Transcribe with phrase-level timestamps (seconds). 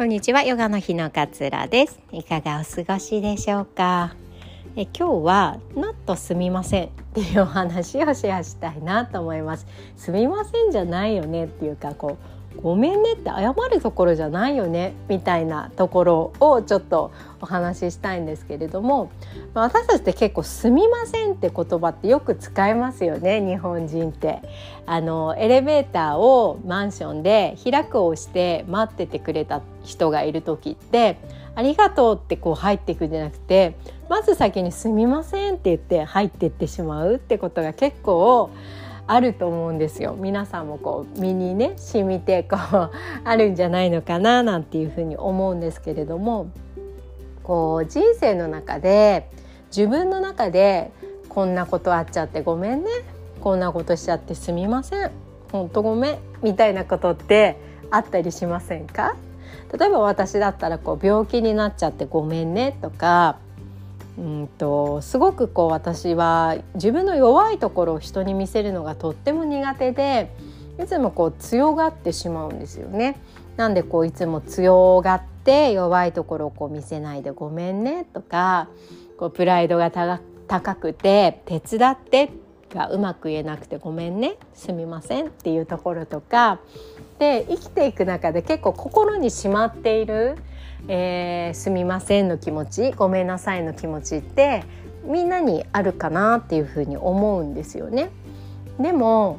[0.00, 2.00] こんにちはヨガの日のかつらです。
[2.10, 4.14] いかがお過ごしでしょうか？
[4.74, 9.66] え今日はなんとすみませんっていうお話をシェアしたいなと思います。
[9.98, 19.10] すみませんじゃないよねっていうかこうごめんねって謝るところじゃないよねみたいなところをちょっとお話ししたいんですけれども
[19.54, 24.40] 私たちって結構「すみません」って言葉ってよく使いますよね日本人って。
[24.90, 31.16] あのエレベーターをマンションで開くを押して待っててくれた人がいる時って
[31.54, 33.76] 「ありがとう」ってこう入っていくんじゃなくて
[34.08, 38.50] まず先に「すみません」って言って入ってってしまうってことが結構
[39.06, 40.16] あると思うんですよ。
[40.18, 42.90] 皆さんもこう身にね染みてこう
[43.24, 46.50] あるんじゃないのかななんていうふうに思うんですけれども
[47.42, 49.28] こう人生の中で
[49.74, 50.92] 自分の中で
[51.28, 52.90] こんなことあっちゃってごめんね。
[53.40, 55.10] こんなことしちゃってすみません。
[55.50, 56.18] ほんとごめん。
[56.42, 57.56] みたいなことって
[57.90, 59.16] あったりしませんか？
[59.76, 63.38] 例えば私だったらこう病気になっちゃってごめんねとか
[64.18, 70.30] うんとすごくこう私は自分の弱いところを人に見せるのがとっても苦手で
[70.82, 73.16] いつもこう強がってしまうんですよね。
[73.56, 78.68] なんでこういつも強がって弱いところをこう見せないでごめんねとか
[79.18, 82.30] こうプライドが高くて手伝って
[82.74, 86.60] がうまく言えなくてごめんねすみませんっていうところとか
[87.18, 90.36] で生きていく中で結構心にしまっている
[90.88, 94.64] えー、すみませんの気持ちごめんなさいの気持ちって
[95.04, 98.10] みんなにあるかなっていうふうに思うんですよね。
[98.78, 99.38] でも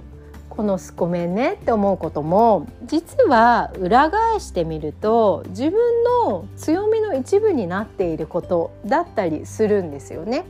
[0.50, 10.44] この「ごめんね」って思うことも実は裏返してみると自分の強みの一部になっていることだったりするんですよね。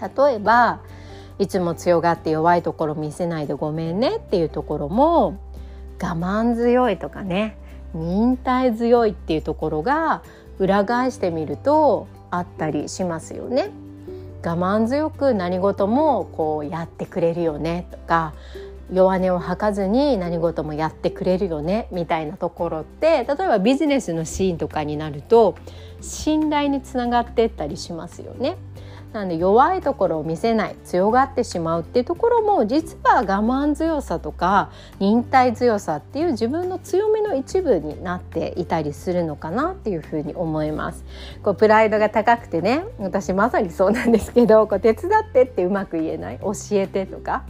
[0.00, 0.80] 例えば
[1.38, 5.36] いつも強がって弱いところ見せないでごめんねっていうところも
[6.00, 7.56] 我慢強いとかね
[7.94, 10.22] 忍耐強いっていうところが
[10.58, 13.70] 裏返してみるとあったりしますよね。
[14.44, 18.34] 我慢強く何事もこうやってくれるよねとか
[18.92, 25.56] 弱音を吐かずに何事もやってくれるよねみたいなところって例えばビジネスのシーンとかになると
[26.02, 28.56] 信頼につながってったりしますよね。
[29.14, 41.04] なんで弱いところを見せない強がってしまうっていうところも実は我慢強さとか忍耐強さっていう自分の強みの一部になっていたりするのかなっていうふうに思います。
[41.44, 47.44] こうプライドが高くてね私まさにそうなんですけどこう手伝ってってうまく言えない教えてとか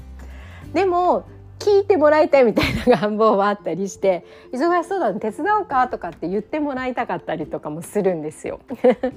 [0.75, 1.27] でも
[1.65, 8.61] 聞いてもらいたいみたいな願望はあったりして忙しそうだね手伝おうかとかって言ってもらいたかったりとかもするんですよ。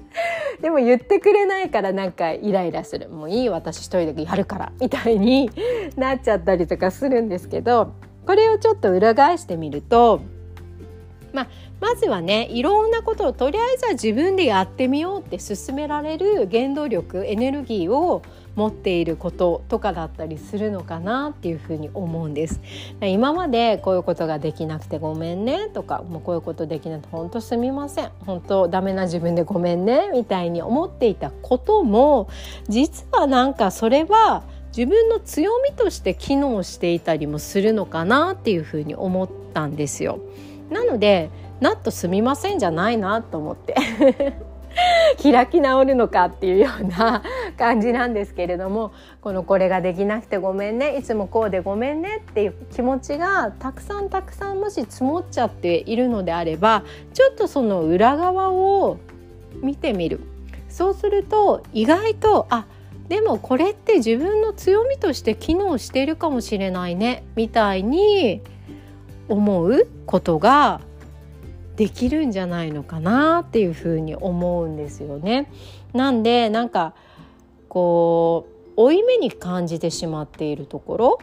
[0.62, 3.10] でも言ってくれないからなんかイライラする。
[3.10, 5.52] もういい私一人でやるからみたいに
[5.98, 7.92] なっちゃったりとかするんですけど
[8.26, 10.22] これをちょっと裏返してみると
[11.34, 11.48] まあ、
[11.82, 18.24] まずはねいろんなことをとりあえずは自分でやってみようって進められる原動力エネルギーを
[18.58, 22.60] 持っていることとかだったりするのかなっていうふうに思うんです。
[23.02, 32.30] 今までこういうことができなくてごめんねとかもうこういうことできなくて本当すみません本当ダメな自分でごめんねみたいに思っていたことも
[32.68, 34.44] 実はなんかそれは
[34.76, 40.20] 自分の強みとして機能していたりもするのかなっていうふうに思ったんですよ。
[40.72, 41.30] なので
[41.62, 43.76] 「なっとすみません」じゃないなと思って
[45.22, 47.24] 開き直るのかっていうような
[47.58, 48.92] 感じなんですけれども
[49.22, 56.84] この「これができなくてごめんねいつもこうでごめんね」っていう気持ちがたくさんたくさんもし積もっちゃっているのであれば
[57.14, 58.98] ちょっとその裏側を
[59.62, 60.22] 見てみる。
[60.70, 62.66] そうすると意外とあ
[63.10, 68.42] でもこれって自分の強みとして機能しているかもしれないねみたいに
[69.30, 70.82] 思うことが
[71.78, 75.50] できるんじゃないのかなっていうふうに思うんですよね。
[75.94, 76.94] なんでなんか
[77.70, 81.20] こう負い目に感じてしまっているところ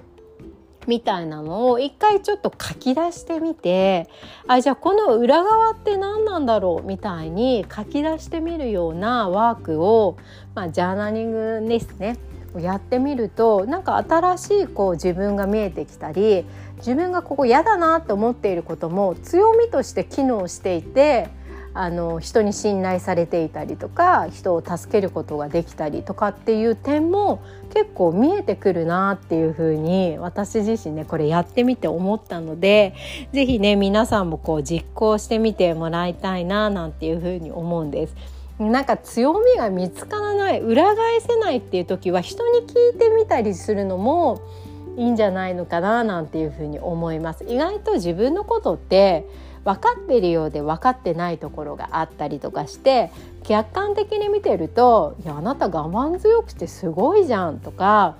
[0.87, 4.09] みたいなのを一回ちょっと書き出してみて
[4.47, 10.17] あじゃあこの裏側って何なんだろうみたいに書き出してみるようなワークを、
[10.55, 11.33] まあ、ジャーナリン
[11.63, 12.17] グですね
[12.59, 16.45] やってみるとなんか新しいこう自分が見えてきたり
[16.79, 21.29] 自分がここ嫌だなと思っていることも強みとして機能していて
[21.77, 27.43] あの人に信頼されていたりとか人を助けることができたりとかっていう点も
[27.75, 32.95] 結構見えてくるなっていうふうに私自身ねこれやってみて思ったので
[33.33, 38.15] 是非ね皆さんもこう実行してみてもらいたいななんていうふうに思うんです。
[38.59, 44.43] なんか強みが見つからない裏返せないっていう時は人に聞いてみたりするのも
[44.97, 47.45] いいんじゃないのかななんていうふうに思います。
[47.49, 49.27] 意外と自分のことって
[49.65, 53.11] 分かってるようで分かってないところがあったりとかして
[53.43, 58.17] 客観的に見てると「いやあなた我慢強くてすごいじゃん」とか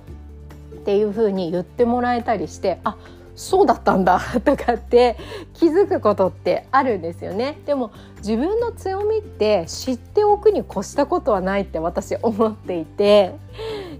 [0.73, 2.97] っていうふうに言ってもらえたりしてあ
[3.35, 5.17] そうだったんだとかって
[5.53, 7.59] 気づくことってあるんですよね。
[7.65, 13.35] でも自分の強みって知っておくに越したことはないって私思っていて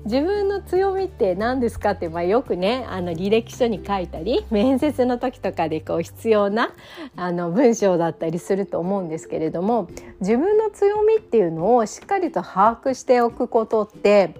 [0.05, 6.73] 自分の強みって何ですかって、まあ、よくねあの履歴書に書いたり面接の時とかでこう必要な
[7.15, 14.35] あの文章だったりすると思うんですけれども自分の強みっていうのをしっかりと把握しておくことって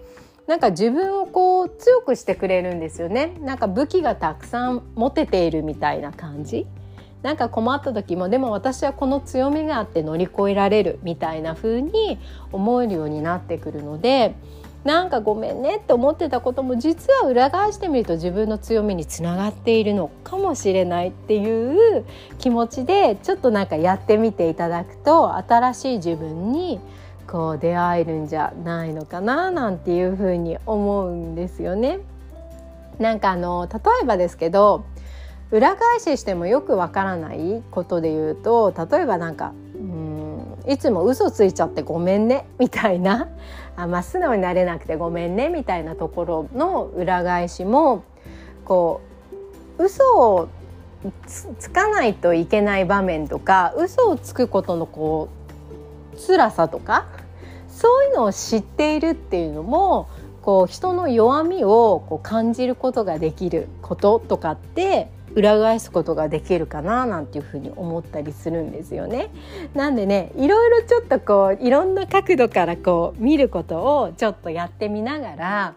[0.46, 3.36] なんか自分をこう強くしてくれるんですよね。
[3.42, 6.68] なんか武器がたくさん持てているみたいな感じ。
[7.24, 12.20] なんか困った時もでも私はこの強みがあって乗り越えられるみたいな風に
[12.52, 14.36] 思えるようになってくるので
[14.86, 22.06] なんかごめんねって思ってたことも実は裏返してみると自分の強みにつながっているのかもしれないっていう
[22.38, 26.80] 気持ちでちょっとなんかやってみていただくと新しい自分に
[27.28, 32.00] こう出会えるんじゃないのかななんていうふうに思うんですよね。
[33.00, 34.86] なんかあの例えばですけど
[35.50, 39.54] 裏返ししてもよくわからないことで言うと例えばなんか
[40.68, 43.30] いつも嘘ついちゃってごめんねみたいな。
[43.76, 48.04] あ、まあ、素直になれなくてごめんねみたいなところの裏返しも
[48.64, 49.02] こ
[49.78, 50.48] う嘘を
[51.28, 55.30] つかないといけない場面とか嘘をつくことのこ
[56.16, 57.06] う辛さとか
[57.68, 60.08] そういうのを知っているっていうのも
[60.42, 69.30] こう人の弱みをこう感じることができることとかって裏返すことができるかななんていうふうに思ったりするんですよね。
[69.74, 75.74] なんでねいろいろちょっとこういろんな角度からこう見ることをちょっとやってみながら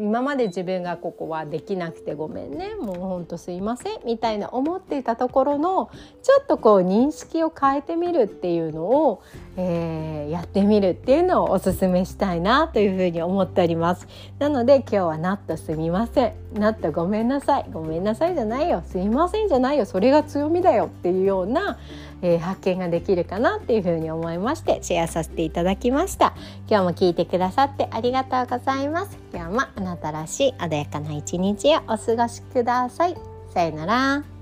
[0.00, 5.90] 今まで自分がここはできなくてごめんねもうほんとすいませんみたいな思っていたところの
[6.22, 9.22] ちょっとこう認識を変えてみるっていうのを、
[9.58, 14.08] えー、やってみるっていうのをおすすめしたいなというふうに思っております。
[14.38, 16.32] なので今日はなったすみません。
[16.54, 17.66] なったごめんなさい。
[17.70, 18.82] ごめんなさいじゃないよ。
[18.86, 19.84] すいませんじゃないよ。
[19.84, 21.78] それが強みだよっていうような
[22.22, 26.34] えー、発見ができるかなっていうふうに思いましてシェアさせていただきました。
[26.68, 29.18] 今日も聞いてくださってありがとうございます。
[29.32, 33.16] 今日もあなたらしい穏やかな一日をお過ごしください。
[33.52, 34.39] さよなら。